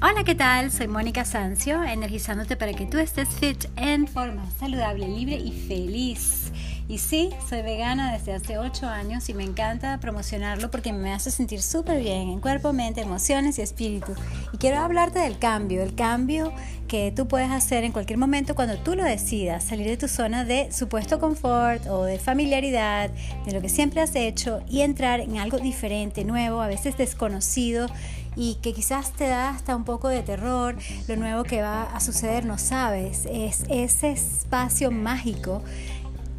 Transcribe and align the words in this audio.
Hola, 0.00 0.24
¿qué 0.24 0.34
tal? 0.34 0.72
Soy 0.72 0.88
Mónica 0.88 1.26
Sancio, 1.26 1.84
energizándote 1.84 2.56
para 2.56 2.72
que 2.72 2.86
tú 2.86 2.96
estés 2.96 3.28
fit, 3.28 3.66
en 3.76 4.08
forma 4.08 4.50
saludable, 4.52 5.06
libre 5.08 5.34
y 5.34 5.52
feliz. 5.52 6.41
Y 6.88 6.98
sí, 6.98 7.30
soy 7.48 7.62
vegana 7.62 8.12
desde 8.12 8.34
hace 8.34 8.58
8 8.58 8.86
años 8.86 9.28
y 9.28 9.34
me 9.34 9.44
encanta 9.44 9.98
promocionarlo 10.00 10.70
porque 10.70 10.92
me 10.92 11.12
hace 11.12 11.30
sentir 11.30 11.62
súper 11.62 12.00
bien 12.00 12.28
en 12.28 12.40
cuerpo, 12.40 12.72
mente, 12.72 13.00
emociones 13.00 13.58
y 13.58 13.62
espíritu. 13.62 14.12
Y 14.52 14.58
quiero 14.58 14.78
hablarte 14.80 15.20
del 15.20 15.38
cambio, 15.38 15.82
el 15.82 15.94
cambio 15.94 16.52
que 16.88 17.12
tú 17.14 17.26
puedes 17.28 17.50
hacer 17.50 17.84
en 17.84 17.92
cualquier 17.92 18.18
momento 18.18 18.54
cuando 18.54 18.76
tú 18.76 18.94
lo 18.94 19.04
decidas, 19.04 19.64
salir 19.64 19.86
de 19.86 19.96
tu 19.96 20.08
zona 20.08 20.44
de 20.44 20.70
supuesto 20.72 21.18
confort 21.18 21.86
o 21.86 22.04
de 22.04 22.18
familiaridad, 22.18 23.10
de 23.46 23.52
lo 23.52 23.62
que 23.62 23.68
siempre 23.68 24.02
has 24.02 24.14
hecho 24.14 24.60
y 24.68 24.82
entrar 24.82 25.20
en 25.20 25.38
algo 25.38 25.58
diferente, 25.58 26.24
nuevo, 26.24 26.60
a 26.60 26.66
veces 26.66 26.98
desconocido 26.98 27.86
y 28.36 28.56
que 28.56 28.72
quizás 28.72 29.12
te 29.12 29.28
da 29.28 29.50
hasta 29.50 29.76
un 29.76 29.84
poco 29.84 30.08
de 30.08 30.22
terror, 30.22 30.76
lo 31.06 31.16
nuevo 31.16 31.44
que 31.44 31.62
va 31.62 31.82
a 31.82 32.00
suceder 32.00 32.44
no 32.44 32.58
sabes, 32.58 33.26
es 33.30 33.64
ese 33.68 34.10
espacio 34.10 34.90
mágico 34.90 35.62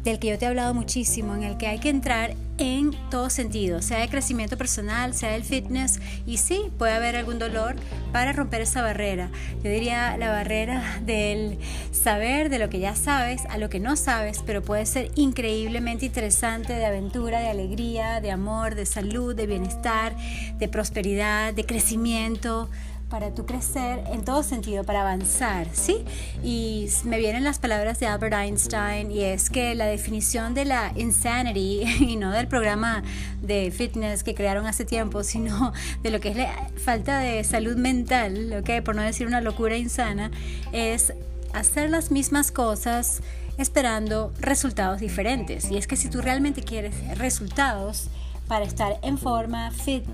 del 0.04 0.18
que 0.18 0.28
yo 0.28 0.38
te 0.38 0.44
he 0.44 0.48
hablado 0.48 0.74
muchísimo, 0.74 1.34
en 1.34 1.42
el 1.42 1.56
que 1.56 1.66
hay 1.66 1.78
que 1.78 1.88
entrar 1.88 2.34
en 2.58 2.92
todo 3.10 3.30
sentido, 3.30 3.82
sea 3.82 3.98
de 3.98 4.08
crecimiento 4.08 4.56
personal, 4.56 5.14
sea 5.14 5.32
del 5.32 5.42
fitness, 5.42 5.98
y 6.24 6.36
sí, 6.36 6.70
puede 6.78 6.92
haber 6.92 7.16
algún 7.16 7.38
dolor 7.38 7.74
para 8.12 8.32
romper 8.32 8.60
esa 8.60 8.82
barrera. 8.82 9.30
Yo 9.64 9.70
diría 9.70 10.16
la 10.16 10.30
barrera 10.30 11.00
del 11.04 11.58
saber 11.90 12.50
de 12.50 12.58
lo 12.58 12.68
que 12.68 12.78
ya 12.78 12.94
sabes 12.94 13.42
a 13.48 13.58
lo 13.58 13.70
que 13.70 13.80
no 13.80 13.96
sabes, 13.96 14.42
pero 14.46 14.62
puede 14.62 14.86
ser 14.86 15.10
increíblemente 15.16 16.06
interesante 16.06 16.74
de 16.74 16.86
aventura, 16.86 17.40
de 17.40 17.48
alegría, 17.48 18.20
de 18.20 18.30
amor, 18.30 18.74
de 18.74 18.86
salud, 18.86 19.34
de 19.34 19.46
bienestar, 19.46 20.14
de 20.58 20.68
prosperidad, 20.68 21.54
de 21.54 21.64
crecimiento 21.64 22.68
para 23.08 23.32
tú 23.32 23.46
crecer 23.46 24.02
en 24.12 24.24
todo 24.24 24.42
sentido, 24.42 24.84
para 24.84 25.02
avanzar, 25.02 25.68
¿sí? 25.72 26.04
Y 26.42 26.88
me 27.04 27.18
vienen 27.18 27.44
las 27.44 27.58
palabras 27.58 28.00
de 28.00 28.06
Albert 28.06 28.34
Einstein 28.34 29.10
y 29.10 29.22
es 29.22 29.50
que 29.50 29.74
la 29.74 29.86
definición 29.86 30.54
de 30.54 30.64
la 30.64 30.92
insanity 30.96 31.82
y 32.00 32.16
no 32.16 32.30
del 32.32 32.48
programa 32.48 33.02
de 33.42 33.70
fitness 33.70 34.24
que 34.24 34.34
crearon 34.34 34.66
hace 34.66 34.84
tiempo, 34.84 35.22
sino 35.22 35.72
de 36.02 36.10
lo 36.10 36.20
que 36.20 36.30
es 36.30 36.36
la 36.36 36.68
falta 36.76 37.18
de 37.18 37.44
salud 37.44 37.76
mental, 37.76 38.52
¿ok? 38.60 38.82
Por 38.84 38.96
no 38.96 39.02
decir 39.02 39.26
una 39.26 39.40
locura 39.40 39.76
insana, 39.76 40.30
es 40.72 41.12
hacer 41.52 41.90
las 41.90 42.10
mismas 42.10 42.50
cosas 42.50 43.22
esperando 43.58 44.32
resultados 44.40 45.00
diferentes. 45.00 45.70
Y 45.70 45.76
es 45.76 45.86
que 45.86 45.96
si 45.96 46.08
tú 46.08 46.20
realmente 46.20 46.62
quieres 46.62 46.94
resultados 47.16 48.08
para 48.48 48.64
estar 48.64 48.98
en 49.02 49.18
forma, 49.18 49.70
fit, 49.70 50.04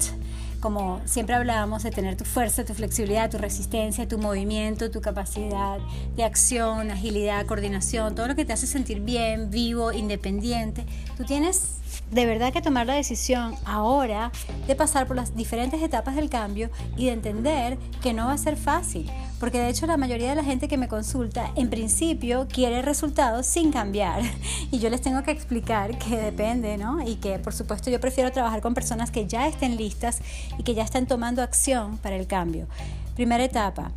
como 0.60 1.00
siempre 1.06 1.34
hablábamos, 1.34 1.82
de 1.82 1.90
tener 1.90 2.16
tu 2.16 2.24
fuerza, 2.24 2.64
tu 2.64 2.74
flexibilidad, 2.74 3.30
tu 3.30 3.38
resistencia, 3.38 4.06
tu 4.06 4.18
movimiento, 4.18 4.90
tu 4.90 5.00
capacidad 5.00 5.78
de 6.16 6.24
acción, 6.24 6.90
agilidad, 6.90 7.46
coordinación, 7.46 8.14
todo 8.14 8.28
lo 8.28 8.36
que 8.36 8.44
te 8.44 8.52
hace 8.52 8.66
sentir 8.66 9.00
bien, 9.00 9.50
vivo, 9.50 9.92
independiente. 9.92 10.84
Tú 11.16 11.24
tienes 11.24 11.79
de 12.10 12.26
verdad 12.26 12.52
que 12.52 12.60
tomar 12.60 12.86
la 12.86 12.94
decisión 12.94 13.54
ahora 13.64 14.32
de 14.66 14.74
pasar 14.74 15.06
por 15.06 15.16
las 15.16 15.34
diferentes 15.36 15.80
etapas 15.82 16.16
del 16.16 16.28
cambio 16.28 16.70
y 16.96 17.06
de 17.06 17.12
entender 17.12 17.78
que 18.02 18.12
no 18.12 18.26
va 18.26 18.32
a 18.32 18.38
ser 18.38 18.56
fácil. 18.56 19.10
Porque 19.38 19.58
de 19.58 19.70
hecho 19.70 19.86
la 19.86 19.96
mayoría 19.96 20.30
de 20.30 20.36
la 20.36 20.44
gente 20.44 20.68
que 20.68 20.76
me 20.76 20.88
consulta 20.88 21.50
en 21.54 21.70
principio 21.70 22.46
quiere 22.52 22.82
resultados 22.82 23.46
sin 23.46 23.72
cambiar. 23.72 24.22
Y 24.72 24.78
yo 24.78 24.88
les 24.88 25.00
tengo 25.00 25.22
que 25.24 25.32
explicar 25.32 25.98
que 25.98 26.16
depende, 26.16 26.76
¿no? 26.78 27.02
Y 27.02 27.16
que 27.16 27.40
por 27.40 27.52
supuesto 27.52 27.90
yo 27.90 27.98
prefiero 27.98 28.30
trabajar 28.30 28.60
con 28.60 28.72
personas 28.72 29.10
que 29.10 29.26
ya 29.26 29.48
estén 29.48 29.76
listas 29.76 30.20
y 30.58 30.62
que 30.62 30.74
ya 30.74 30.84
están 30.84 31.06
tomando 31.06 31.42
acción 31.42 31.98
para 31.98 32.14
el 32.14 32.28
cambio. 32.28 32.68
Primera 33.16 33.42
etapa, 33.42 33.90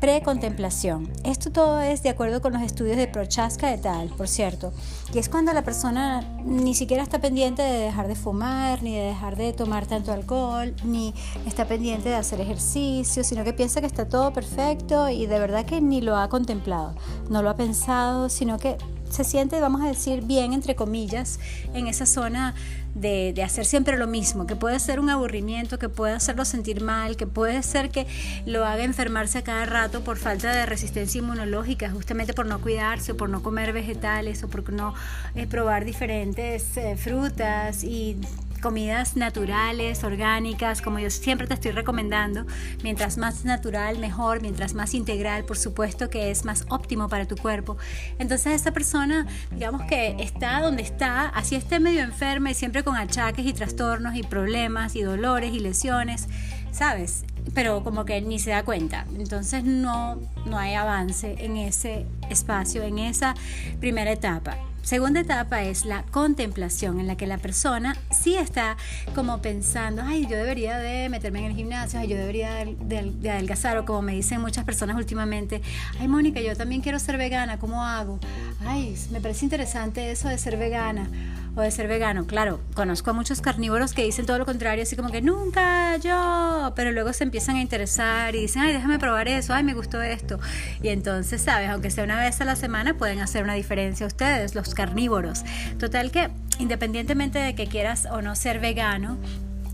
precontemplación. 0.00 1.10
Esto 1.24 1.50
todo 1.50 1.80
es 1.80 2.02
de 2.02 2.10
acuerdo 2.10 2.40
con 2.42 2.52
los 2.52 2.62
estudios 2.62 2.96
de 2.96 3.06
Prochaska 3.06 3.72
et 3.72 3.84
al, 3.86 4.08
por 4.08 4.28
cierto, 4.28 4.72
que 5.12 5.18
es 5.18 5.28
cuando 5.28 5.52
la 5.52 5.62
persona 5.62 6.22
ni 6.44 6.74
siquiera 6.74 7.02
está 7.02 7.20
pendiente 7.20 7.62
de 7.62 7.78
dejar 7.78 8.08
de 8.08 8.14
fumar, 8.14 8.82
ni 8.82 8.94
de 8.94 9.02
dejar 9.02 9.36
de 9.36 9.52
tomar 9.52 9.86
tanto 9.86 10.12
alcohol, 10.12 10.74
ni 10.84 11.14
está 11.46 11.66
pendiente 11.66 12.08
de 12.08 12.16
hacer 12.16 12.40
ejercicio, 12.40 13.24
sino 13.24 13.44
que 13.44 13.52
piensa 13.52 13.80
que 13.80 13.86
está 13.86 14.08
todo 14.08 14.32
perfecto 14.32 15.08
y 15.08 15.26
de 15.26 15.38
verdad 15.38 15.64
que 15.64 15.80
ni 15.80 16.00
lo 16.00 16.16
ha 16.16 16.28
contemplado, 16.28 16.94
no 17.30 17.42
lo 17.42 17.50
ha 17.50 17.56
pensado, 17.56 18.28
sino 18.28 18.58
que 18.58 18.76
se 19.10 19.22
siente, 19.22 19.60
vamos 19.60 19.80
a 19.82 19.86
decir, 19.86 20.24
bien, 20.24 20.52
entre 20.52 20.74
comillas, 20.74 21.38
en 21.72 21.86
esa 21.86 22.04
zona 22.04 22.54
de, 22.94 23.32
de, 23.34 23.42
hacer 23.42 23.64
siempre 23.64 23.98
lo 23.98 24.06
mismo, 24.06 24.46
que 24.46 24.56
puede 24.56 24.78
ser 24.78 25.00
un 25.00 25.10
aburrimiento, 25.10 25.78
que 25.78 25.88
puede 25.88 26.14
hacerlo 26.14 26.44
sentir 26.44 26.82
mal, 26.82 27.16
que 27.16 27.26
puede 27.26 27.62
ser 27.62 27.90
que 27.90 28.06
lo 28.46 28.64
haga 28.64 28.84
enfermarse 28.84 29.38
a 29.38 29.42
cada 29.42 29.66
rato 29.66 30.02
por 30.02 30.16
falta 30.16 30.52
de 30.52 30.66
resistencia 30.66 31.18
inmunológica, 31.18 31.90
justamente 31.90 32.34
por 32.34 32.46
no 32.46 32.60
cuidarse 32.60 33.12
o 33.12 33.16
por 33.16 33.28
no 33.28 33.42
comer 33.42 33.72
vegetales 33.72 34.42
o 34.42 34.48
por 34.48 34.72
no 34.72 34.94
eh, 35.34 35.46
probar 35.46 35.84
diferentes 35.84 36.76
eh, 36.76 36.96
frutas 36.96 37.84
y 37.84 38.16
comidas 38.64 39.14
naturales, 39.14 40.04
orgánicas, 40.04 40.80
como 40.80 40.98
yo 40.98 41.10
siempre 41.10 41.46
te 41.46 41.52
estoy 41.52 41.72
recomendando. 41.72 42.46
Mientras 42.82 43.18
más 43.18 43.44
natural, 43.44 43.98
mejor, 43.98 44.40
mientras 44.40 44.72
más 44.72 44.94
integral, 44.94 45.44
por 45.44 45.58
supuesto 45.58 46.08
que 46.08 46.30
es 46.30 46.46
más 46.46 46.64
óptimo 46.70 47.10
para 47.10 47.26
tu 47.26 47.36
cuerpo. 47.36 47.76
Entonces 48.18 48.54
esa 48.54 48.72
persona, 48.72 49.26
digamos 49.50 49.82
que 49.82 50.16
está 50.18 50.62
donde 50.62 50.82
está, 50.82 51.28
así 51.28 51.56
esté 51.56 51.78
medio 51.78 52.00
enferma 52.00 52.50
y 52.50 52.54
siempre 52.54 52.82
con 52.82 52.96
achaques 52.96 53.44
y 53.44 53.52
trastornos 53.52 54.16
y 54.16 54.22
problemas 54.22 54.96
y 54.96 55.02
dolores 55.02 55.52
y 55.52 55.60
lesiones, 55.60 56.26
¿sabes? 56.72 57.26
Pero 57.52 57.84
como 57.84 58.04
que 58.04 58.20
ni 58.20 58.38
se 58.38 58.50
da 58.50 58.64
cuenta. 58.64 59.06
Entonces 59.18 59.64
no, 59.64 60.18
no 60.46 60.58
hay 60.58 60.74
avance 60.74 61.36
en 61.38 61.56
ese 61.56 62.06
espacio, 62.30 62.82
en 62.82 62.98
esa 62.98 63.34
primera 63.80 64.12
etapa. 64.12 64.56
Segunda 64.84 65.20
etapa 65.20 65.62
es 65.62 65.86
la 65.86 66.02
contemplación, 66.02 67.00
en 67.00 67.06
la 67.06 67.16
que 67.16 67.26
la 67.26 67.38
persona 67.38 67.96
sí 68.10 68.34
está 68.34 68.76
como 69.14 69.40
pensando, 69.40 70.02
ay, 70.04 70.26
yo 70.26 70.36
debería 70.36 70.76
de 70.76 71.08
meterme 71.08 71.38
en 71.38 71.46
el 71.46 71.56
gimnasio, 71.56 72.00
ay, 72.00 72.08
yo 72.08 72.18
debería 72.18 72.66
de, 72.66 73.30
adelgazar, 73.30 73.78
o 73.78 73.86
como 73.86 74.02
me 74.02 74.12
dicen 74.12 74.42
muchas 74.42 74.66
personas 74.66 74.98
últimamente, 74.98 75.62
ay, 75.98 76.06
Mónica, 76.06 76.42
yo 76.42 76.54
también 76.54 76.82
quiero 76.82 76.98
ser 76.98 77.16
vegana, 77.16 77.58
¿cómo 77.58 77.82
hago? 77.82 78.18
Ay, 78.66 78.94
me 79.10 79.22
parece 79.22 79.46
interesante 79.46 80.10
eso 80.10 80.28
de 80.28 80.36
ser 80.36 80.58
vegana 80.58 81.08
o 81.56 81.60
de 81.60 81.70
ser 81.70 81.88
vegano. 81.88 82.26
Claro, 82.26 82.60
conozco 82.74 83.10
a 83.10 83.12
muchos 83.12 83.40
carnívoros 83.40 83.92
que 83.92 84.04
dicen 84.04 84.26
todo 84.26 84.38
lo 84.38 84.46
contrario, 84.46 84.82
así 84.82 84.96
como 84.96 85.10
que 85.10 85.22
nunca 85.22 85.96
yo, 85.98 86.72
pero 86.74 86.92
luego 86.92 87.12
se 87.12 87.24
empiezan 87.24 87.56
a 87.56 87.60
interesar 87.60 88.34
y 88.34 88.40
dicen, 88.40 88.62
ay, 88.62 88.72
déjame 88.72 88.98
probar 88.98 89.28
eso, 89.28 89.54
ay, 89.54 89.64
me 89.64 89.74
gustó 89.74 90.02
esto. 90.02 90.38
Y 90.82 90.88
entonces, 90.88 91.42
sabes, 91.42 91.70
aunque 91.70 91.90
sea 91.90 92.04
una 92.04 92.20
vez 92.20 92.40
a 92.40 92.44
la 92.44 92.56
semana, 92.56 92.94
pueden 92.94 93.20
hacer 93.20 93.44
una 93.44 93.54
diferencia 93.54 94.06
ustedes, 94.06 94.54
los 94.54 94.74
carnívoros. 94.74 95.44
Total 95.78 96.10
que, 96.10 96.30
independientemente 96.58 97.38
de 97.38 97.54
que 97.54 97.66
quieras 97.66 98.08
o 98.10 98.22
no 98.22 98.34
ser 98.34 98.60
vegano, 98.60 99.18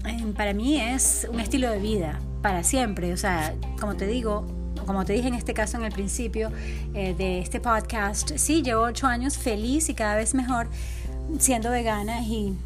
eh, 0.06 0.32
para 0.36 0.54
mí 0.54 0.80
es 0.80 1.26
un 1.30 1.41
estilo 1.41 1.70
de 1.70 1.78
vida, 1.78 2.18
para 2.42 2.62
siempre. 2.62 3.12
O 3.12 3.16
sea, 3.16 3.54
como 3.78 3.97
te 3.97 4.06
digo, 4.06 4.47
como 4.86 5.04
te 5.04 5.12
dije 5.12 5.28
en 5.28 5.34
este 5.34 5.54
caso 5.54 5.76
en 5.76 5.84
el 5.84 5.92
principio 5.92 6.50
eh, 6.94 7.14
de 7.16 7.41
este 7.41 7.60
podcast, 7.60 8.32
sí, 8.36 8.62
llevo 8.62 8.82
ocho 8.82 9.06
años 9.06 9.38
feliz 9.38 9.88
y 9.88 9.94
cada 9.94 10.16
vez 10.16 10.34
mejor 10.34 10.68
siendo 11.38 11.70
vegana 11.70 12.22
y, 12.22 12.56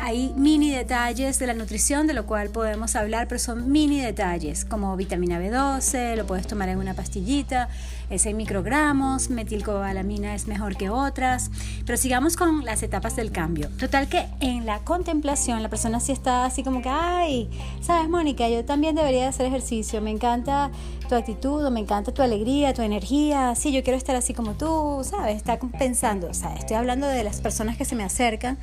hay 0.00 0.32
mini 0.34 0.70
detalles 0.70 1.38
de 1.38 1.46
la 1.46 1.54
nutrición 1.54 2.06
de 2.06 2.14
lo 2.14 2.26
cual 2.26 2.48
podemos 2.48 2.96
hablar, 2.96 3.28
pero 3.28 3.38
son 3.38 3.70
mini 3.70 4.00
detalles 4.00 4.64
como 4.64 4.96
vitamina 4.96 5.38
B12, 5.38 6.16
lo 6.16 6.26
puedes 6.26 6.46
tomar 6.46 6.68
en 6.68 6.78
una 6.78 6.94
pastillita, 6.94 7.68
es 8.10 8.26
en 8.26 8.36
microgramos, 8.36 9.30
metilcobalamina 9.30 10.34
es 10.34 10.46
mejor 10.46 10.76
que 10.76 10.90
otras, 10.90 11.50
pero 11.84 11.96
sigamos 11.96 12.36
con 12.36 12.64
las 12.64 12.82
etapas 12.82 13.14
del 13.16 13.30
cambio. 13.30 13.68
Total 13.78 14.08
que 14.08 14.26
en 14.40 14.66
la 14.66 14.80
contemplación 14.80 15.62
la 15.62 15.68
persona 15.68 16.00
sí 16.00 16.12
está 16.12 16.44
así 16.44 16.62
como 16.62 16.82
que, 16.82 16.88
ay, 16.88 17.50
sabes 17.80 18.08
Mónica, 18.08 18.48
yo 18.48 18.64
también 18.64 18.94
debería 18.94 19.28
hacer 19.28 19.46
ejercicio, 19.46 20.00
me 20.00 20.10
encanta 20.10 20.70
tu 21.08 21.14
actitud, 21.14 21.68
me 21.70 21.80
encanta 21.80 22.12
tu 22.12 22.22
alegría, 22.22 22.72
tu 22.72 22.82
energía, 22.82 23.54
sí, 23.54 23.72
yo 23.72 23.82
quiero 23.82 23.96
estar 23.96 24.16
así 24.16 24.34
como 24.34 24.54
tú, 24.54 25.02
sabes, 25.04 25.36
está 25.36 25.58
pensando, 25.58 26.28
o 26.28 26.34
sea, 26.34 26.54
estoy 26.54 26.76
hablando 26.76 27.06
de 27.06 27.24
las 27.24 27.40
personas 27.40 27.76
que 27.76 27.84
se 27.84 27.94
me 27.94 28.04
acercan, 28.04 28.58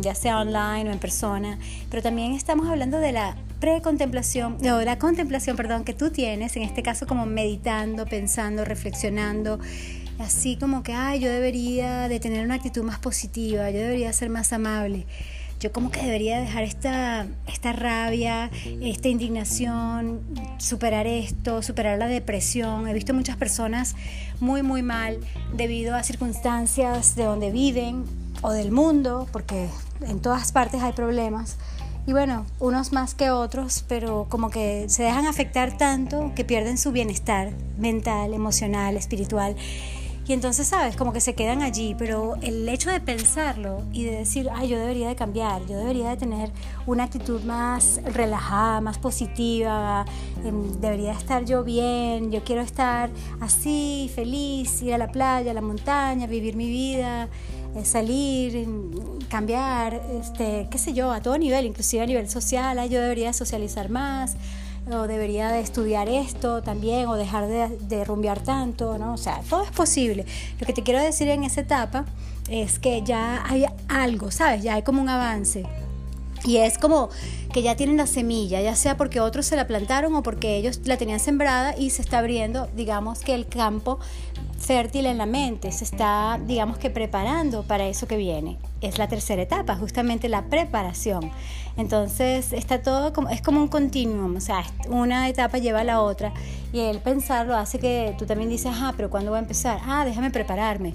ya 0.00 0.14
sea 0.14 0.38
online 0.38 0.90
o 0.90 0.92
en 0.92 0.98
persona, 0.98 1.58
pero 1.90 2.02
también 2.02 2.32
estamos 2.32 2.68
hablando 2.68 2.98
de 2.98 3.12
la 3.12 3.36
precontemplación, 3.60 4.58
o 4.66 4.80
la 4.82 4.98
contemplación, 4.98 5.56
perdón, 5.56 5.84
que 5.84 5.94
tú 5.94 6.10
tienes, 6.10 6.56
en 6.56 6.62
este 6.62 6.82
caso 6.82 7.06
como 7.06 7.26
meditando, 7.26 8.06
pensando, 8.06 8.64
reflexionando, 8.64 9.58
así 10.18 10.56
como 10.56 10.82
que, 10.82 10.92
ay, 10.92 11.20
yo 11.20 11.30
debería 11.30 12.08
de 12.08 12.20
tener 12.20 12.44
una 12.44 12.54
actitud 12.56 12.82
más 12.82 12.98
positiva, 12.98 13.70
yo 13.70 13.78
debería 13.78 14.12
ser 14.12 14.28
más 14.28 14.52
amable 14.52 15.06
yo 15.60 15.72
como 15.72 15.90
que 15.90 16.02
debería 16.02 16.40
dejar 16.40 16.64
esta, 16.64 17.26
esta 17.46 17.72
rabia, 17.72 18.50
esta 18.80 19.08
indignación, 19.08 20.20
superar 20.58 21.06
esto, 21.06 21.62
superar 21.62 21.98
la 21.98 22.06
depresión. 22.06 22.88
He 22.88 22.94
visto 22.94 23.14
muchas 23.14 23.36
personas 23.36 23.94
muy, 24.40 24.62
muy 24.62 24.82
mal 24.82 25.18
debido 25.54 25.94
a 25.94 26.02
circunstancias 26.02 27.14
de 27.14 27.24
donde 27.24 27.50
viven 27.50 28.04
o 28.40 28.52
del 28.52 28.72
mundo, 28.72 29.28
porque 29.32 29.68
en 30.00 30.20
todas 30.20 30.50
partes 30.50 30.82
hay 30.82 30.92
problemas 30.92 31.58
y 32.06 32.12
bueno, 32.12 32.46
unos 32.58 32.92
más 32.92 33.14
que 33.14 33.30
otros, 33.30 33.84
pero 33.86 34.26
como 34.28 34.50
que 34.50 34.88
se 34.88 35.02
dejan 35.02 35.26
afectar 35.26 35.76
tanto 35.76 36.32
que 36.34 36.44
pierden 36.44 36.78
su 36.78 36.92
bienestar 36.92 37.52
mental, 37.78 38.32
emocional, 38.34 38.96
espiritual. 38.96 39.54
Y 40.30 40.32
entonces, 40.32 40.68
¿sabes? 40.68 40.94
Como 40.94 41.12
que 41.12 41.20
se 41.20 41.34
quedan 41.34 41.60
allí, 41.60 41.96
pero 41.98 42.36
el 42.40 42.68
hecho 42.68 42.88
de 42.88 43.00
pensarlo 43.00 43.82
y 43.92 44.04
de 44.04 44.12
decir, 44.12 44.48
ay, 44.54 44.68
yo 44.68 44.78
debería 44.78 45.08
de 45.08 45.16
cambiar, 45.16 45.66
yo 45.66 45.76
debería 45.76 46.10
de 46.10 46.16
tener 46.18 46.52
una 46.86 47.02
actitud 47.02 47.42
más 47.42 48.00
relajada, 48.04 48.80
más 48.80 48.96
positiva, 48.96 50.04
em, 50.44 50.80
debería 50.80 51.14
estar 51.14 51.44
yo 51.44 51.64
bien, 51.64 52.30
yo 52.30 52.44
quiero 52.44 52.62
estar 52.62 53.10
así, 53.40 54.08
feliz, 54.14 54.80
ir 54.82 54.94
a 54.94 54.98
la 54.98 55.08
playa, 55.10 55.50
a 55.50 55.54
la 55.54 55.62
montaña, 55.62 56.28
vivir 56.28 56.54
mi 56.54 56.68
vida, 56.68 57.28
eh, 57.74 57.84
salir, 57.84 58.68
cambiar, 59.28 60.00
este, 60.12 60.68
qué 60.70 60.78
sé 60.78 60.92
yo, 60.92 61.10
a 61.10 61.20
todo 61.20 61.38
nivel, 61.38 61.66
inclusive 61.66 62.04
a 62.04 62.06
nivel 62.06 62.30
social, 62.30 62.88
yo 62.88 63.00
debería 63.00 63.32
socializar 63.32 63.88
más, 63.88 64.36
o 64.92 65.06
debería 65.06 65.50
de 65.50 65.60
estudiar 65.60 66.08
esto 66.08 66.62
también, 66.62 67.06
o 67.06 67.14
dejar 67.14 67.46
de, 67.46 67.68
de 67.68 68.04
rumbear 68.04 68.40
tanto, 68.42 68.98
¿no? 68.98 69.14
O 69.14 69.18
sea, 69.18 69.40
todo 69.48 69.62
es 69.64 69.70
posible. 69.70 70.26
Lo 70.58 70.66
que 70.66 70.72
te 70.72 70.82
quiero 70.82 71.00
decir 71.00 71.28
en 71.28 71.44
esa 71.44 71.60
etapa 71.60 72.04
es 72.48 72.78
que 72.78 73.02
ya 73.02 73.44
hay 73.48 73.66
algo, 73.88 74.30
¿sabes? 74.30 74.62
Ya 74.62 74.74
hay 74.74 74.82
como 74.82 75.00
un 75.00 75.08
avance. 75.08 75.64
Y 76.44 76.56
es 76.56 76.78
como 76.78 77.10
que 77.52 77.62
ya 77.62 77.76
tienen 77.76 77.96
la 77.96 78.06
semilla, 78.06 78.60
ya 78.60 78.74
sea 78.74 78.96
porque 78.96 79.20
otros 79.20 79.46
se 79.46 79.56
la 79.56 79.66
plantaron 79.66 80.14
o 80.14 80.22
porque 80.22 80.56
ellos 80.56 80.80
la 80.84 80.96
tenían 80.96 81.20
sembrada 81.20 81.76
y 81.76 81.90
se 81.90 82.00
está 82.00 82.18
abriendo, 82.18 82.68
digamos 82.74 83.20
que 83.20 83.34
el 83.34 83.46
campo 83.46 83.98
fértil 84.60 85.06
en 85.06 85.18
la 85.18 85.26
mente, 85.26 85.72
se 85.72 85.84
está, 85.84 86.38
digamos 86.46 86.78
que 86.78 86.90
preparando 86.90 87.64
para 87.64 87.86
eso 87.88 88.06
que 88.06 88.16
viene. 88.16 88.58
Es 88.80 88.98
la 88.98 89.08
tercera 89.08 89.42
etapa, 89.42 89.74
justamente 89.74 90.28
la 90.28 90.42
preparación. 90.44 91.32
Entonces 91.76 92.52
está 92.52 92.82
todo 92.82 93.12
como, 93.12 93.30
es 93.30 93.42
como 93.42 93.60
un 93.60 93.68
continuum, 93.68 94.36
o 94.36 94.40
sea, 94.40 94.62
una 94.88 95.28
etapa 95.28 95.58
lleva 95.58 95.80
a 95.80 95.84
la 95.84 96.00
otra 96.00 96.32
y 96.72 96.80
el 96.80 96.98
pensarlo 96.98 97.56
hace 97.56 97.78
que 97.78 98.14
tú 98.18 98.26
también 98.26 98.50
dices, 98.50 98.72
ah, 98.74 98.92
pero 98.96 99.10
¿cuándo 99.10 99.30
voy 99.30 99.38
a 99.38 99.42
empezar? 99.42 99.80
Ah, 99.84 100.04
déjame 100.04 100.30
prepararme 100.30 100.92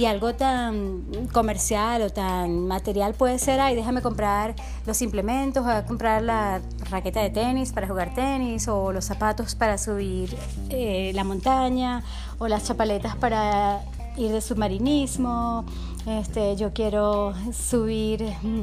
y 0.00 0.06
algo 0.06 0.34
tan 0.34 1.04
comercial 1.30 2.00
o 2.00 2.08
tan 2.08 2.66
material 2.66 3.12
puede 3.12 3.38
ser, 3.38 3.60
ay, 3.60 3.76
déjame 3.76 4.00
comprar 4.00 4.54
los 4.86 5.02
implementos, 5.02 5.62
comprar 5.86 6.22
la 6.22 6.62
raqueta 6.90 7.20
de 7.20 7.28
tenis 7.28 7.70
para 7.72 7.86
jugar 7.86 8.14
tenis 8.14 8.66
o 8.68 8.92
los 8.92 9.04
zapatos 9.04 9.54
para 9.54 9.76
subir 9.76 10.34
eh, 10.70 11.12
la 11.14 11.22
montaña 11.22 12.02
o 12.38 12.48
las 12.48 12.64
chapaletas 12.64 13.14
para 13.16 13.82
ir 14.16 14.32
de 14.32 14.40
submarinismo, 14.40 15.66
este, 16.06 16.56
yo 16.56 16.72
quiero 16.72 17.34
subir, 17.52 18.24
mm, 18.42 18.62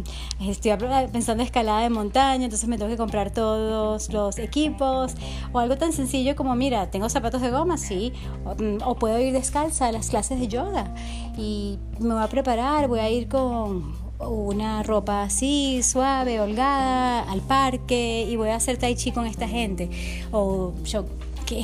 estoy 0.50 0.72
pensando 1.12 1.44
en 1.44 1.48
escalada 1.48 1.82
de 1.82 1.90
montaña, 1.90 2.46
entonces 2.46 2.68
me 2.68 2.78
tengo 2.78 2.90
que 2.90 2.98
comprar 2.98 3.32
todos 3.32 4.12
los 4.12 4.40
equipos 4.40 5.14
o 5.52 5.60
algo 5.60 5.78
tan 5.78 5.94
sencillo 5.94 6.36
como, 6.36 6.56
mira, 6.56 6.90
tengo 6.90 7.10
zapatos 7.10 7.42
de 7.42 7.52
goma, 7.52 7.78
sí, 7.78 8.14
o, 8.46 8.56
mm, 8.56 8.78
o 8.86 8.96
puedo 8.96 9.20
ir 9.20 9.34
descalza 9.34 9.88
a 9.88 9.92
las 9.92 10.10
clases 10.10 10.40
de 10.40 10.48
yoga 10.48 10.94
y 11.38 11.80
me 12.00 12.14
voy 12.14 12.24
a 12.24 12.28
preparar, 12.28 12.88
voy 12.88 13.00
a 13.00 13.10
ir 13.10 13.28
con 13.28 14.08
una 14.20 14.84
ropa 14.84 15.24
así, 15.24 15.82
suave, 15.84 16.40
holgada, 16.42 17.22
al 17.22 17.42
parque 17.42 18.26
y 18.28 18.36
voy 18.36 18.50
a 18.50 18.56
hacer 18.56 18.78
tai 18.78 18.96
chi 18.96 19.12
con 19.12 19.26
esta 19.26 19.48
gente. 19.48 19.90
O 20.32 20.74
yo 20.84 21.06
que 21.46 21.62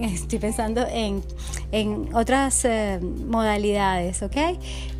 estoy 0.02 0.38
pensando 0.38 0.86
en, 0.88 1.22
en 1.72 2.14
otras 2.14 2.64
eh, 2.64 2.98
modalidades, 3.00 4.22
¿ok? 4.22 4.36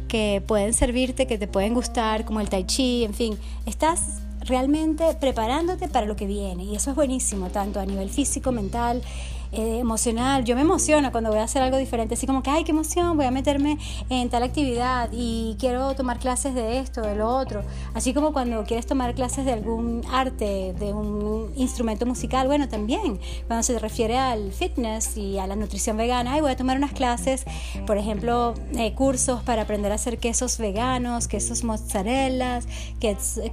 Que 0.08 0.43
pueden 0.46 0.72
servirte, 0.72 1.26
que 1.26 1.38
te 1.38 1.46
pueden 1.46 1.75
gustar, 1.75 2.25
como 2.25 2.40
el 2.40 2.49
tai 2.49 2.64
chi, 2.64 3.05
en 3.05 3.14
fin, 3.14 3.38
estás 3.66 4.22
realmente 4.48 5.14
preparándote 5.20 5.88
para 5.88 6.06
lo 6.06 6.16
que 6.16 6.26
viene 6.26 6.64
y 6.64 6.74
eso 6.74 6.90
es 6.90 6.96
buenísimo, 6.96 7.50
tanto 7.50 7.80
a 7.80 7.86
nivel 7.86 8.10
físico, 8.10 8.52
mental 8.52 9.02
eh, 9.50 9.78
emocional. 9.78 10.44
Yo 10.44 10.54
me 10.56 10.60
emociono 10.60 11.10
cuando 11.10 11.30
voy 11.30 11.38
a 11.38 11.44
hacer 11.44 11.62
algo 11.62 11.78
diferente, 11.78 12.14
así 12.14 12.26
como 12.26 12.42
que, 12.42 12.50
ay, 12.50 12.64
qué 12.64 12.72
emoción, 12.72 13.16
voy 13.16 13.24
a 13.24 13.30
meterme 13.30 13.78
en 14.10 14.28
tal 14.28 14.42
actividad 14.42 15.08
y 15.10 15.56
quiero 15.58 15.94
tomar 15.94 16.18
clases 16.18 16.54
de 16.54 16.78
esto, 16.80 17.00
de 17.00 17.16
lo 17.16 17.34
otro. 17.34 17.62
Así 17.94 18.12
como 18.12 18.34
cuando 18.34 18.64
quieres 18.64 18.84
tomar 18.84 19.14
clases 19.14 19.46
de 19.46 19.54
algún 19.54 20.02
arte, 20.12 20.74
de 20.78 20.92
un 20.92 21.50
instrumento 21.56 22.04
musical, 22.04 22.46
bueno, 22.46 22.68
también 22.68 23.18
cuando 23.46 23.62
se 23.62 23.78
refiere 23.78 24.18
al 24.18 24.52
fitness 24.52 25.16
y 25.16 25.38
a 25.38 25.46
la 25.46 25.56
nutrición 25.56 25.96
vegana, 25.96 26.34
ay, 26.34 26.42
voy 26.42 26.50
a 26.50 26.56
tomar 26.56 26.76
unas 26.76 26.92
clases, 26.92 27.44
por 27.86 27.96
ejemplo, 27.96 28.52
eh, 28.74 28.92
cursos 28.92 29.42
para 29.44 29.62
aprender 29.62 29.92
a 29.92 29.94
hacer 29.94 30.18
quesos 30.18 30.58
veganos, 30.58 31.26
quesos 31.26 31.64
mozzarella, 31.64 32.60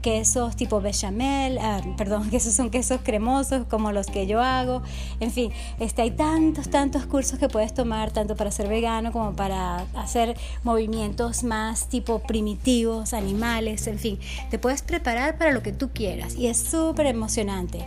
quesos 0.01 0.57
tipo 0.57 0.81
bechamel, 0.85 1.57
ah, 1.57 1.81
perdón, 1.97 2.29
que 2.29 2.37
esos 2.45 2.53
son 2.53 2.69
quesos 2.69 3.01
cremosos 3.03 3.67
como 3.67 3.91
los 3.91 4.07
que 4.07 4.25
yo 4.25 4.41
hago, 4.41 4.81
en 5.19 5.31
fin 5.31 5.51
este, 5.79 6.01
hay 6.01 6.11
tantos, 6.11 6.69
tantos 6.69 7.05
cursos 7.05 7.39
que 7.39 7.49
puedes 7.49 7.73
tomar, 7.73 8.11
tanto 8.11 8.35
para 8.35 8.51
ser 8.51 8.67
vegano 8.67 9.11
como 9.11 9.35
para 9.35 9.85
hacer 9.95 10.37
movimientos 10.63 11.43
más 11.43 11.89
tipo 11.89 12.19
primitivos, 12.19 13.13
animales, 13.13 13.87
en 13.87 13.99
fin. 13.99 14.19
Te 14.49 14.59
puedes 14.59 14.81
preparar 14.81 15.37
para 15.37 15.51
lo 15.51 15.61
que 15.61 15.71
tú 15.71 15.89
quieras 15.93 16.35
y 16.35 16.47
es 16.47 16.57
súper 16.57 17.07
emocionante. 17.07 17.85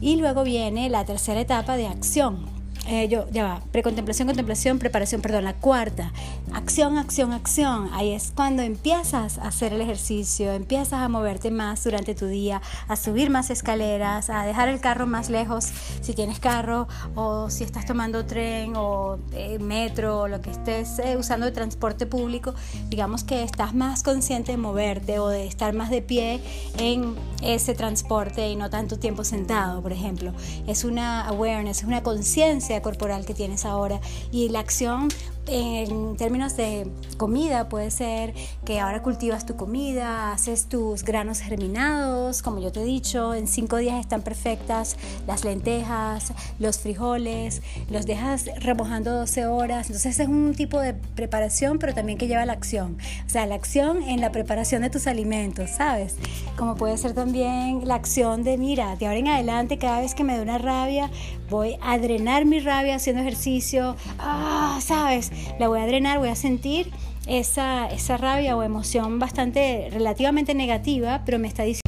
Y 0.00 0.16
luego 0.16 0.44
viene 0.44 0.88
la 0.88 1.04
tercera 1.04 1.40
etapa 1.40 1.76
de 1.76 1.86
acción, 1.86 2.57
eh, 2.86 3.08
yo, 3.08 3.28
ya 3.30 3.44
va, 3.44 3.62
precontemplación, 3.72 4.28
contemplación, 4.28 4.78
preparación, 4.78 5.20
perdón, 5.20 5.44
la 5.44 5.54
cuarta, 5.54 6.12
acción, 6.54 6.96
acción, 6.96 7.32
acción. 7.32 7.90
Ahí 7.92 8.12
es 8.12 8.32
cuando 8.34 8.62
empiezas 8.62 9.38
a 9.38 9.48
hacer 9.48 9.72
el 9.72 9.80
ejercicio, 9.80 10.52
empiezas 10.52 10.94
a 10.94 11.08
moverte 11.08 11.50
más 11.50 11.84
durante 11.84 12.14
tu 12.14 12.26
día, 12.26 12.62
a 12.86 12.96
subir 12.96 13.30
más 13.30 13.50
escaleras, 13.50 14.30
a 14.30 14.44
dejar 14.44 14.68
el 14.68 14.80
carro 14.80 15.06
más 15.06 15.28
lejos 15.28 15.66
si 16.00 16.14
tienes 16.14 16.40
carro 16.40 16.88
o 17.14 17.50
si 17.50 17.64
estás 17.64 17.84
tomando 17.84 18.24
tren 18.24 18.72
o 18.76 19.18
eh, 19.32 19.58
metro 19.58 20.20
o 20.20 20.28
lo 20.28 20.40
que 20.40 20.50
estés 20.50 20.98
eh, 20.98 21.16
usando 21.18 21.46
de 21.46 21.52
transporte 21.52 22.06
público. 22.06 22.54
Digamos 22.88 23.24
que 23.24 23.42
estás 23.42 23.74
más 23.74 24.02
consciente 24.02 24.52
de 24.52 24.58
moverte 24.58 25.18
o 25.18 25.28
de 25.28 25.46
estar 25.46 25.74
más 25.74 25.90
de 25.90 26.00
pie 26.00 26.40
en 26.78 27.16
ese 27.42 27.74
transporte 27.74 28.48
y 28.48 28.56
no 28.56 28.70
tanto 28.70 28.98
tiempo 28.98 29.24
sentado, 29.24 29.82
por 29.82 29.92
ejemplo. 29.92 30.32
Es 30.66 30.84
una 30.84 31.26
awareness, 31.28 31.78
es 31.78 31.84
una 31.84 32.02
conciencia 32.02 32.67
corporal 32.82 33.24
que 33.26 33.34
tienes 33.34 33.64
ahora. 33.64 34.00
Y 34.30 34.48
la 34.48 34.60
acción 34.60 35.08
en 35.48 36.16
términos 36.16 36.56
de 36.56 36.90
comida 37.16 37.68
puede 37.68 37.90
ser 37.90 38.34
que 38.64 38.80
ahora 38.80 39.02
cultivas 39.02 39.46
tu 39.46 39.56
comida, 39.56 40.32
haces 40.32 40.66
tus 40.66 41.02
granos 41.02 41.40
germinados, 41.40 42.42
como 42.42 42.60
yo 42.60 42.72
te 42.72 42.82
he 42.82 42.84
dicho, 42.84 43.34
en 43.34 43.48
cinco 43.48 43.76
días 43.76 43.98
están 43.98 44.22
perfectas 44.22 44.96
las 45.26 45.44
lentejas, 45.44 46.32
los 46.58 46.78
frijoles, 46.78 47.62
los 47.90 48.06
dejas 48.06 48.46
remojando 48.60 49.12
12 49.12 49.46
horas, 49.46 49.86
entonces 49.86 50.20
es 50.20 50.28
un 50.28 50.54
tipo 50.54 50.80
de 50.80 50.94
preparación, 50.94 51.78
pero 51.78 51.94
también 51.94 52.18
que 52.18 52.26
lleva 52.26 52.44
la 52.44 52.52
acción, 52.52 52.98
o 53.26 53.30
sea, 53.30 53.46
la 53.46 53.54
acción 53.54 54.02
en 54.02 54.20
la 54.20 54.32
preparación 54.32 54.82
de 54.82 54.90
tus 54.90 55.06
alimentos, 55.06 55.70
¿sabes? 55.70 56.16
Como 56.56 56.74
puede 56.76 56.96
ser 56.98 57.14
también 57.14 57.86
la 57.86 57.94
acción 57.94 58.42
de, 58.44 58.58
mira, 58.58 58.96
de 58.96 59.06
ahora 59.06 59.18
en 59.18 59.28
adelante, 59.28 59.78
cada 59.78 60.00
vez 60.00 60.14
que 60.14 60.24
me 60.24 60.36
da 60.36 60.42
una 60.42 60.58
rabia, 60.58 61.10
voy 61.50 61.76
a 61.80 61.98
drenar 61.98 62.44
mi 62.44 62.60
rabia 62.60 62.96
haciendo 62.96 63.22
ejercicio, 63.22 63.96
ah, 64.18 64.78
¿sabes? 64.82 65.30
La 65.58 65.68
voy 65.68 65.80
a 65.80 65.86
drenar, 65.86 66.18
voy 66.18 66.28
a 66.28 66.36
sentir 66.36 66.90
esa, 67.26 67.86
esa 67.86 68.16
rabia 68.16 68.56
o 68.56 68.62
emoción 68.62 69.18
bastante 69.18 69.88
relativamente 69.92 70.54
negativa, 70.54 71.22
pero 71.24 71.38
me 71.38 71.48
está 71.48 71.62
diciendo... 71.64 71.82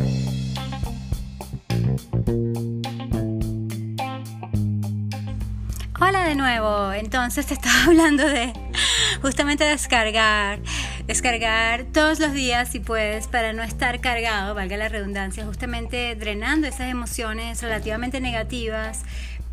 Hola 6.00 6.24
de 6.24 6.34
nuevo, 6.34 6.92
entonces 6.92 7.46
te 7.46 7.54
estaba 7.54 7.84
hablando 7.86 8.26
de 8.26 8.52
justamente 9.22 9.64
descargar, 9.64 10.60
descargar 11.06 11.84
todos 11.84 12.18
los 12.20 12.32
días 12.32 12.70
si 12.70 12.80
puedes 12.80 13.28
para 13.28 13.52
no 13.52 13.62
estar 13.62 14.00
cargado, 14.00 14.54
valga 14.54 14.76
la 14.76 14.88
redundancia, 14.88 15.44
justamente 15.44 16.14
drenando 16.16 16.66
esas 16.66 16.90
emociones 16.90 17.62
relativamente 17.62 18.20
negativas 18.20 19.02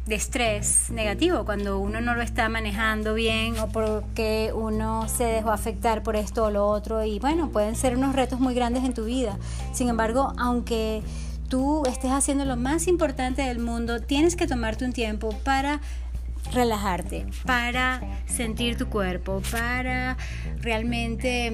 de 0.07 0.15
estrés 0.15 0.89
negativo 0.89 1.43
cuando 1.43 1.79
uno 1.79 1.99
no 1.99 2.15
lo 2.15 2.21
está 2.21 2.47
manejando 2.47 3.13
bien 3.13 3.59
o 3.59 3.67
porque 3.67 4.51
uno 4.55 5.07
se 5.09 5.25
dejó 5.25 5.51
afectar 5.51 6.01
por 6.01 6.15
esto 6.15 6.45
o 6.45 6.51
lo 6.51 6.65
otro 6.67 7.03
y 7.03 7.19
bueno, 7.19 7.49
pueden 7.49 7.75
ser 7.75 7.97
unos 7.97 8.15
retos 8.15 8.39
muy 8.39 8.53
grandes 8.53 8.83
en 8.85 8.93
tu 8.93 9.05
vida. 9.05 9.37
Sin 9.73 9.89
embargo, 9.89 10.33
aunque 10.37 11.03
tú 11.49 11.83
estés 11.85 12.11
haciendo 12.11 12.45
lo 12.45 12.55
más 12.55 12.87
importante 12.87 13.41
del 13.41 13.59
mundo, 13.59 14.01
tienes 14.01 14.35
que 14.35 14.47
tomarte 14.47 14.85
un 14.85 14.93
tiempo 14.93 15.29
para 15.43 15.81
relajarte, 16.53 17.25
para 17.45 18.01
sentir 18.25 18.77
tu 18.77 18.87
cuerpo, 18.87 19.41
para 19.51 20.17
realmente 20.61 21.51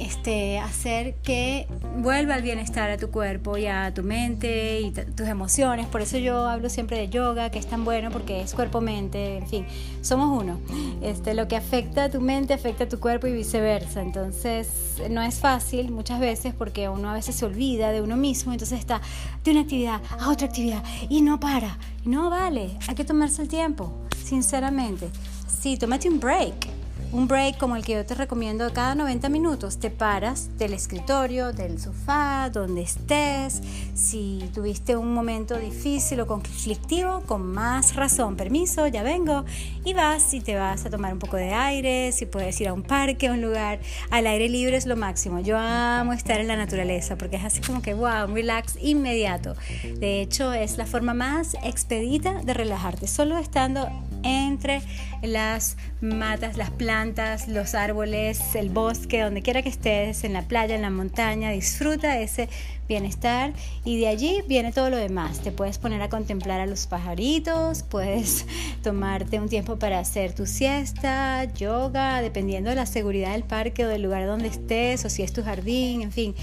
este, 0.00 0.58
hacer 0.58 1.14
que 1.16 1.66
vuelva 1.98 2.36
el 2.36 2.42
bienestar 2.42 2.90
a 2.90 2.96
tu 2.96 3.10
cuerpo 3.10 3.56
y 3.56 3.66
a 3.66 3.92
tu 3.94 4.02
mente 4.02 4.80
y 4.80 4.90
tus 4.90 5.28
emociones. 5.28 5.86
Por 5.86 6.00
eso 6.00 6.18
yo 6.18 6.48
hablo 6.48 6.68
siempre 6.68 6.98
de 6.98 7.08
yoga, 7.08 7.50
que 7.50 7.58
es 7.58 7.66
tan 7.66 7.84
bueno 7.84 8.10
porque 8.10 8.40
es 8.40 8.54
cuerpo-mente, 8.54 9.38
en 9.38 9.46
fin, 9.46 9.66
somos 10.00 10.42
uno. 10.42 10.60
Este, 11.02 11.34
lo 11.34 11.48
que 11.48 11.56
afecta 11.56 12.04
a 12.04 12.10
tu 12.10 12.20
mente 12.20 12.54
afecta 12.54 12.84
a 12.84 12.88
tu 12.88 13.00
cuerpo 13.00 13.26
y 13.26 13.32
viceversa. 13.32 14.02
Entonces 14.02 14.68
no 15.10 15.22
es 15.22 15.40
fácil 15.40 15.90
muchas 15.90 16.20
veces 16.20 16.54
porque 16.54 16.88
uno 16.88 17.10
a 17.10 17.14
veces 17.14 17.34
se 17.34 17.44
olvida 17.44 17.92
de 17.92 18.02
uno 18.02 18.16
mismo, 18.16 18.52
entonces 18.52 18.78
está 18.78 19.00
de 19.44 19.50
una 19.50 19.60
actividad 19.60 20.00
a 20.18 20.28
otra 20.28 20.46
actividad 20.46 20.82
y 21.08 21.22
no 21.22 21.40
para. 21.40 21.78
No 22.04 22.30
vale, 22.30 22.76
hay 22.88 22.94
que 22.96 23.04
tomarse 23.04 23.42
el 23.42 23.48
tiempo, 23.48 24.01
sinceramente. 24.32 25.10
Sí, 25.46 25.76
tómate 25.76 26.08
un 26.08 26.18
break 26.18 26.82
un 27.12 27.28
break 27.28 27.58
como 27.58 27.76
el 27.76 27.84
que 27.84 27.92
yo 27.92 28.06
te 28.06 28.14
recomiendo 28.14 28.72
cada 28.72 28.94
90 28.94 29.28
minutos. 29.28 29.78
Te 29.78 29.90
paras 29.90 30.56
del 30.56 30.72
escritorio, 30.72 31.52
del 31.52 31.78
sofá, 31.78 32.48
donde 32.50 32.80
estés. 32.80 33.60
Si 33.92 34.42
tuviste 34.54 34.96
un 34.96 35.12
momento 35.12 35.58
difícil 35.58 36.20
o 36.20 36.26
conflictivo, 36.26 37.20
con 37.26 37.44
más 37.52 37.96
razón, 37.96 38.34
permiso, 38.36 38.86
ya 38.86 39.02
vengo. 39.02 39.44
Y 39.84 39.92
vas 39.92 40.32
y 40.32 40.40
te 40.40 40.56
vas 40.56 40.86
a 40.86 40.90
tomar 40.90 41.12
un 41.12 41.18
poco 41.18 41.36
de 41.36 41.52
aire. 41.52 42.12
Si 42.12 42.24
puedes 42.24 42.58
ir 42.62 42.68
a 42.68 42.72
un 42.72 42.82
parque, 42.82 43.28
a 43.28 43.32
un 43.32 43.42
lugar 43.42 43.80
al 44.10 44.26
aire 44.26 44.48
libre 44.48 44.78
es 44.78 44.86
lo 44.86 44.96
máximo. 44.96 45.40
Yo 45.40 45.58
amo 45.58 46.14
estar 46.14 46.40
en 46.40 46.48
la 46.48 46.56
naturaleza 46.56 47.16
porque 47.16 47.36
es 47.36 47.44
así 47.44 47.60
como 47.60 47.82
que, 47.82 47.92
wow, 47.92 48.24
un 48.26 48.34
relax 48.34 48.78
inmediato. 48.80 49.54
De 49.98 50.22
hecho, 50.22 50.54
es 50.54 50.78
la 50.78 50.86
forma 50.86 51.12
más 51.12 51.56
expedita 51.62 52.40
de 52.42 52.54
relajarte. 52.54 53.06
Solo 53.06 53.36
estando 53.36 53.90
entre 54.22 54.82
las 55.22 55.76
matas, 56.00 56.56
las 56.56 56.70
plantas, 56.70 57.48
los 57.48 57.74
árboles, 57.74 58.54
el 58.54 58.70
bosque, 58.70 59.22
donde 59.22 59.42
quiera 59.42 59.62
que 59.62 59.68
estés, 59.68 60.24
en 60.24 60.32
la 60.32 60.42
playa, 60.42 60.74
en 60.74 60.82
la 60.82 60.90
montaña, 60.90 61.50
disfruta 61.50 62.18
ese 62.18 62.48
bienestar 62.88 63.52
y 63.84 63.98
de 63.98 64.08
allí 64.08 64.42
viene 64.48 64.72
todo 64.72 64.90
lo 64.90 64.96
demás. 64.96 65.40
Te 65.40 65.52
puedes 65.52 65.78
poner 65.78 66.02
a 66.02 66.08
contemplar 66.08 66.60
a 66.60 66.66
los 66.66 66.86
pajaritos, 66.86 67.84
puedes 67.84 68.46
tomarte 68.82 69.40
un 69.40 69.48
tiempo 69.48 69.78
para 69.78 69.98
hacer 69.98 70.34
tu 70.34 70.46
siesta, 70.46 71.44
yoga, 71.54 72.20
dependiendo 72.20 72.70
de 72.70 72.76
la 72.76 72.86
seguridad 72.86 73.32
del 73.32 73.44
parque 73.44 73.86
o 73.86 73.88
del 73.88 74.02
lugar 74.02 74.26
donde 74.26 74.48
estés 74.48 75.04
o 75.04 75.10
si 75.10 75.22
es 75.22 75.32
tu 75.32 75.42
jardín, 75.42 76.02
en 76.02 76.12
fin. 76.12 76.34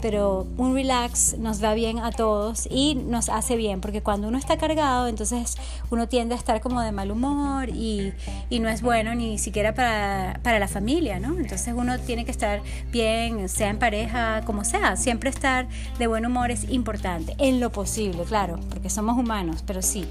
Pero 0.00 0.46
un 0.56 0.74
relax 0.74 1.36
nos 1.38 1.62
va 1.62 1.74
bien 1.74 1.98
a 1.98 2.12
todos 2.12 2.68
y 2.70 2.94
nos 2.94 3.28
hace 3.28 3.56
bien 3.56 3.80
porque 3.80 4.02
cuando 4.02 4.28
uno 4.28 4.38
está 4.38 4.56
cargado, 4.56 5.08
entonces 5.08 5.56
uno 5.90 6.08
tiende 6.08 6.34
a 6.34 6.38
estar 6.38 6.60
como 6.60 6.80
de 6.80 6.92
mal 6.92 7.10
humor 7.10 7.68
y, 7.68 8.12
y 8.50 8.60
no 8.60 8.68
es 8.68 8.82
bueno 8.82 9.14
ni 9.14 9.38
siquiera 9.38 9.74
para, 9.74 10.40
para 10.42 10.58
la 10.58 10.68
familia, 10.68 11.18
¿no? 11.18 11.38
Entonces 11.38 11.74
uno 11.76 11.98
tiene 11.98 12.24
que 12.24 12.30
estar 12.30 12.60
bien, 12.90 13.48
sea 13.48 13.70
en 13.70 13.78
pareja, 13.78 14.42
como 14.44 14.64
sea, 14.64 14.96
siempre 14.96 15.30
estar 15.30 15.66
de 15.98 16.06
buen 16.06 16.26
humor 16.26 16.50
es 16.50 16.68
importante, 16.70 17.34
en 17.38 17.60
lo 17.60 17.70
posible, 17.70 18.24
claro, 18.24 18.58
porque 18.70 18.90
somos 18.90 19.16
humanos, 19.16 19.62
pero 19.66 19.82
sí. 19.82 20.06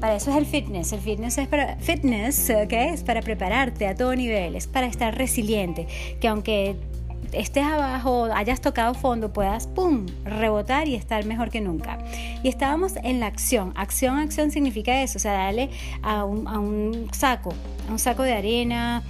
Para 0.00 0.16
eso 0.16 0.30
es 0.30 0.36
el 0.36 0.46
fitness. 0.46 0.92
El 0.92 1.00
fitness 1.00 1.38
es 1.38 1.48
para 1.48 1.76
fitness, 1.76 2.52
¿qué 2.68 2.90
es 2.90 3.02
para 3.02 3.22
prepararte 3.22 3.86
a 3.86 3.94
todo 3.94 4.14
nivel, 4.14 4.54
es 4.54 4.66
para 4.66 4.86
estar 4.86 5.16
resiliente, 5.16 5.86
que 6.20 6.28
aunque 6.28 6.76
estés 7.32 7.64
abajo, 7.64 8.28
hayas 8.34 8.60
tocado 8.60 8.94
fondo, 8.94 9.32
puedas, 9.32 9.66
¡pum!, 9.66 10.06
rebotar 10.24 10.88
y 10.88 10.94
estar 10.94 11.24
mejor 11.24 11.50
que 11.50 11.60
nunca. 11.60 11.98
Y 12.42 12.48
estábamos 12.48 12.94
en 13.02 13.20
la 13.20 13.26
acción. 13.26 13.72
Acción, 13.76 14.18
acción 14.18 14.50
significa 14.50 15.02
eso, 15.02 15.18
o 15.18 15.20
sea, 15.20 15.32
darle 15.32 15.70
a 16.02 16.24
un, 16.24 16.46
a 16.48 16.58
un 16.58 17.08
saco, 17.12 17.52
a 17.88 17.92
un 17.92 17.98
saco 17.98 18.22
de 18.22 18.32
arena, 18.32 19.02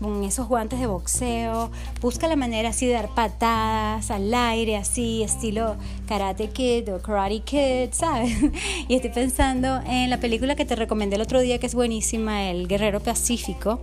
con 0.00 0.24
esos 0.24 0.48
guantes 0.48 0.80
de 0.80 0.86
boxeo. 0.86 1.70
Busca 2.00 2.28
la 2.28 2.36
manera 2.36 2.70
así 2.70 2.86
de 2.86 2.94
dar 2.94 3.08
patadas 3.14 4.10
al 4.10 4.32
aire, 4.32 4.76
así, 4.76 5.22
estilo 5.22 5.76
Karate 6.06 6.48
Kid 6.48 6.92
o 6.92 7.00
Karate 7.00 7.40
Kid, 7.40 7.92
¿sabes? 7.92 8.32
Y 8.88 8.94
estoy 8.94 9.10
pensando 9.10 9.80
en 9.86 10.10
la 10.10 10.18
película 10.18 10.56
que 10.56 10.64
te 10.64 10.74
recomendé 10.74 11.16
el 11.16 11.22
otro 11.22 11.40
día, 11.40 11.58
que 11.58 11.66
es 11.66 11.74
buenísima, 11.74 12.50
El 12.50 12.66
Guerrero 12.66 13.00
Pacífico, 13.00 13.80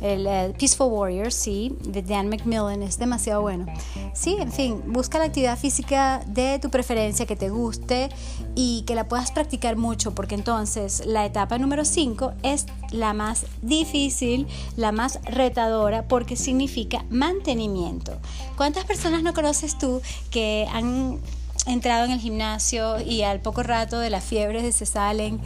el 0.00 0.26
eh, 0.26 0.52
Peaceful 0.58 0.88
Warrior, 0.88 1.32
sí, 1.32 1.76
de 1.84 2.02
Dan 2.02 2.28
McMillan, 2.28 2.82
es 2.82 2.98
demasiado 2.98 3.17
bueno. 3.40 3.66
Sí, 4.14 4.36
en 4.38 4.52
fin, 4.52 4.82
busca 4.86 5.18
la 5.18 5.26
actividad 5.26 5.58
física 5.58 6.20
de 6.26 6.58
tu 6.58 6.70
preferencia 6.70 7.26
que 7.26 7.36
te 7.36 7.50
guste 7.50 8.08
y 8.54 8.82
que 8.86 8.94
la 8.94 9.08
puedas 9.08 9.30
practicar 9.30 9.76
mucho, 9.76 10.14
porque 10.14 10.34
entonces 10.34 11.04
la 11.06 11.24
etapa 11.26 11.58
número 11.58 11.84
5 11.84 12.32
es 12.42 12.66
la 12.90 13.12
más 13.12 13.46
difícil, 13.62 14.46
la 14.76 14.92
más 14.92 15.20
retadora, 15.24 16.08
porque 16.08 16.36
significa 16.36 17.04
mantenimiento. 17.10 18.18
¿Cuántas 18.56 18.84
personas 18.84 19.22
no 19.22 19.34
conoces 19.34 19.78
tú 19.78 20.00
que 20.30 20.66
han 20.72 21.20
entrado 21.66 22.06
en 22.06 22.12
el 22.12 22.20
gimnasio 22.20 23.00
y 23.00 23.22
al 23.22 23.40
poco 23.40 23.62
rato 23.62 23.98
de 23.98 24.10
las 24.10 24.24
fiebres 24.24 24.74
se 24.74 24.86
salen 24.86 25.40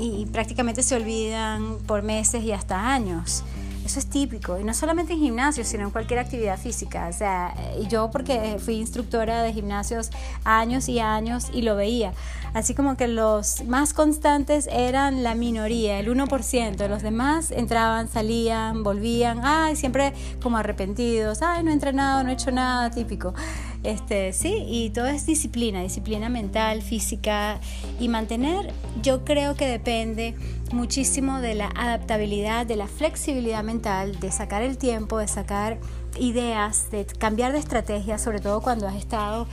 y 0.00 0.26
prácticamente 0.26 0.82
se 0.82 0.96
olvidan 0.96 1.78
por 1.86 2.02
meses 2.02 2.42
y 2.42 2.52
hasta 2.52 2.92
años? 2.92 3.44
Eso 3.84 3.98
es 3.98 4.06
típico, 4.06 4.58
y 4.58 4.64
no 4.64 4.72
solamente 4.72 5.12
en 5.12 5.18
gimnasio, 5.18 5.62
sino 5.62 5.84
en 5.84 5.90
cualquier 5.90 6.18
actividad 6.18 6.58
física. 6.58 7.08
O 7.08 7.12
sea, 7.12 7.54
yo 7.90 8.10
porque 8.10 8.56
fui 8.58 8.76
instructora 8.76 9.42
de 9.42 9.52
gimnasios 9.52 10.10
años 10.44 10.88
y 10.88 11.00
años 11.00 11.50
y 11.52 11.62
lo 11.62 11.76
veía. 11.76 12.14
Así 12.54 12.74
como 12.74 12.96
que 12.96 13.08
los 13.08 13.64
más 13.64 13.92
constantes 13.92 14.68
eran 14.72 15.22
la 15.22 15.34
minoría, 15.34 15.98
el 15.98 16.08
1%. 16.08 16.88
Los 16.88 17.02
demás 17.02 17.50
entraban, 17.50 18.08
salían, 18.08 18.82
volvían, 18.82 19.40
ay, 19.42 19.76
siempre 19.76 20.14
como 20.42 20.56
arrepentidos, 20.56 21.42
ay, 21.42 21.62
no 21.62 21.70
entrenado, 21.70 22.24
no 22.24 22.30
he 22.30 22.34
hecho 22.34 22.52
nada, 22.52 22.90
típico. 22.90 23.34
Este, 23.82 24.32
sí, 24.32 24.64
y 24.66 24.90
todo 24.90 25.06
es 25.06 25.26
disciplina, 25.26 25.82
disciplina 25.82 26.30
mental, 26.30 26.80
física 26.80 27.60
y 28.00 28.08
mantener, 28.08 28.72
yo 29.02 29.26
creo 29.26 29.56
que 29.56 29.66
depende 29.66 30.34
muchísimo 30.74 31.40
de 31.40 31.54
la 31.54 31.68
adaptabilidad, 31.74 32.66
de 32.66 32.76
la 32.76 32.86
flexibilidad 32.86 33.64
mental, 33.64 34.20
de 34.20 34.30
sacar 34.30 34.62
el 34.62 34.76
tiempo, 34.76 35.18
de 35.18 35.28
sacar 35.28 35.78
ideas, 36.18 36.90
de 36.90 37.06
cambiar 37.06 37.52
de 37.52 37.58
estrategia, 37.58 38.18
sobre 38.18 38.40
todo 38.40 38.60
cuando 38.60 38.86
has 38.86 38.96
estado 38.96 39.46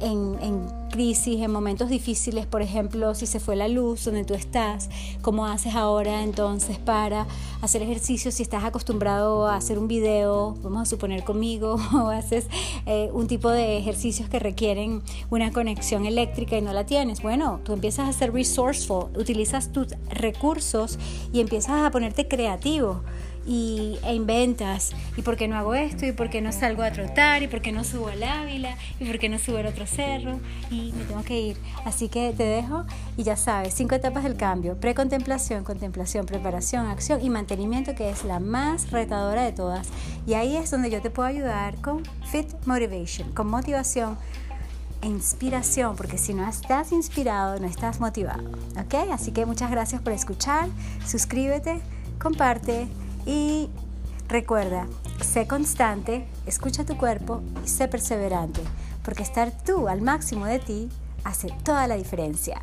en, 0.00 0.66
crisis, 0.90 1.42
en 1.42 1.50
momentos 1.50 1.90
difíciles, 1.90 2.46
por 2.46 2.62
ejemplo, 2.62 3.14
si 3.14 3.26
se 3.26 3.38
fue 3.40 3.56
la 3.56 3.68
luz 3.68 4.04
donde 4.04 4.24
tú 4.24 4.34
estás, 4.34 4.88
¿cómo 5.20 5.46
haces 5.46 5.74
ahora 5.74 6.22
entonces 6.22 6.78
para 6.78 7.26
hacer 7.60 7.82
ejercicio? 7.82 8.30
Si 8.30 8.42
estás 8.42 8.64
acostumbrado 8.64 9.46
a 9.46 9.56
hacer 9.56 9.78
un 9.78 9.88
video, 9.88 10.54
vamos 10.62 10.82
a 10.82 10.84
suponer 10.86 11.24
conmigo, 11.24 11.76
o 11.92 12.08
haces 12.08 12.46
eh, 12.86 13.10
un 13.12 13.26
tipo 13.26 13.50
de 13.50 13.76
ejercicios 13.76 14.28
que 14.28 14.38
requieren 14.38 15.02
una 15.28 15.50
conexión 15.50 16.06
eléctrica 16.06 16.56
y 16.56 16.62
no 16.62 16.72
la 16.72 16.86
tienes, 16.86 17.20
bueno, 17.20 17.60
tú 17.64 17.72
empiezas 17.72 18.08
a 18.08 18.12
ser 18.12 18.32
resourceful, 18.32 19.10
utilizas 19.18 19.72
tus 19.72 19.88
y 21.32 21.40
empiezas 21.40 21.86
a 21.86 21.90
ponerte 21.90 22.28
creativo 22.28 23.02
y, 23.46 23.98
e 24.02 24.14
inventas, 24.14 24.92
¿y 25.16 25.22
por 25.22 25.36
qué 25.36 25.46
no 25.46 25.56
hago 25.56 25.74
esto? 25.74 26.04
¿Y 26.04 26.12
por 26.12 26.28
qué 26.30 26.40
no 26.40 26.52
salgo 26.52 26.82
a 26.82 26.90
trotar? 26.90 27.42
¿Y 27.42 27.48
por 27.48 27.60
qué 27.60 27.70
no 27.70 27.84
subo 27.84 28.08
al 28.08 28.22
Ávila? 28.22 28.76
¿Y 28.98 29.04
por 29.04 29.18
qué 29.18 29.28
no 29.28 29.38
subo 29.38 29.58
al 29.58 29.66
otro 29.66 29.86
cerro? 29.86 30.40
Y 30.70 30.92
me 30.96 31.04
tengo 31.04 31.22
que 31.22 31.40
ir. 31.40 31.56
Así 31.84 32.08
que 32.08 32.32
te 32.36 32.42
dejo 32.42 32.84
y 33.16 33.22
ya 33.22 33.36
sabes, 33.36 33.74
cinco 33.74 33.94
etapas 33.94 34.24
del 34.24 34.36
cambio, 34.36 34.76
precontemplación, 34.80 35.62
contemplación, 35.62 36.26
preparación, 36.26 36.86
acción 36.86 37.24
y 37.24 37.30
mantenimiento, 37.30 37.94
que 37.94 38.10
es 38.10 38.24
la 38.24 38.40
más 38.40 38.90
retadora 38.90 39.44
de 39.44 39.52
todas. 39.52 39.88
Y 40.26 40.34
ahí 40.34 40.56
es 40.56 40.70
donde 40.70 40.90
yo 40.90 41.00
te 41.00 41.10
puedo 41.10 41.28
ayudar 41.28 41.76
con 41.76 42.02
Fit 42.30 42.48
Motivation, 42.66 43.32
con 43.32 43.46
motivación 43.46 44.18
inspiración, 45.02 45.96
porque 45.96 46.18
si 46.18 46.34
no 46.34 46.48
estás 46.48 46.92
inspirado, 46.92 47.58
no 47.58 47.66
estás 47.66 48.00
motivado. 48.00 48.50
¿Ok? 48.78 48.94
Así 49.12 49.32
que 49.32 49.46
muchas 49.46 49.70
gracias 49.70 50.02
por 50.02 50.12
escuchar, 50.12 50.68
suscríbete, 51.06 51.80
comparte 52.20 52.88
y 53.24 53.68
recuerda, 54.28 54.86
sé 55.20 55.46
constante, 55.46 56.26
escucha 56.46 56.84
tu 56.84 56.96
cuerpo 56.96 57.42
y 57.64 57.68
sé 57.68 57.88
perseverante, 57.88 58.60
porque 59.04 59.22
estar 59.22 59.52
tú 59.64 59.88
al 59.88 60.02
máximo 60.02 60.46
de 60.46 60.58
ti 60.58 60.88
hace 61.24 61.48
toda 61.64 61.86
la 61.86 61.96
diferencia. 61.96 62.60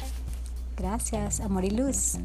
Gracias, 0.77 1.39
amor 1.39 1.65
y 1.65 1.71
luz. 1.71 2.17